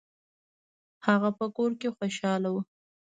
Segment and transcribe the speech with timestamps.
[1.07, 2.55] هغه په کور کې خوشحاله و.